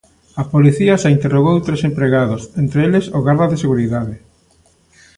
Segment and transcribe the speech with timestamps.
[0.41, 4.15] A policía xa interrogou tres empregados, entre eles o garda de seguridade.